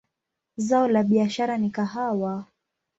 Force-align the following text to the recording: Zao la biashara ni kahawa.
Zao 0.57 0.87
la 0.87 1.03
biashara 1.03 1.57
ni 1.57 1.69
kahawa. 1.71 2.45